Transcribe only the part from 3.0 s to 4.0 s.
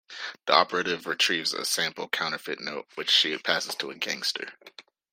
she passes to a